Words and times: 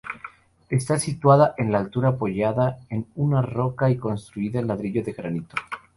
Está 0.71 0.97
situada 0.99 1.53
en 1.59 1.75
altura, 1.75 2.07
apoyada 2.09 2.79
en 2.89 3.05
una 3.13 3.43
roca 3.43 3.91
y 3.91 3.97
construida 3.97 4.59
en 4.59 4.65
ladrillo 4.65 5.03
y 5.05 5.11
granito. 5.13 5.55